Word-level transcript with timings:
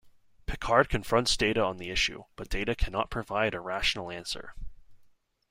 Picard 0.47 0.89
confronts 0.89 1.37
Data 1.37 1.61
on 1.63 1.77
the 1.77 1.91
issue, 1.91 2.23
but 2.35 2.49
Data 2.49 2.73
cannot 2.73 3.11
provide 3.11 3.53
a 3.53 3.59
rational 3.59 4.09
answer. 4.09 4.55